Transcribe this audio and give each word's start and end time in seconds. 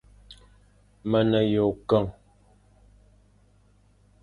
Me 1.09 1.19
ne 1.29 1.39
yʼôkeñ, 1.51 2.05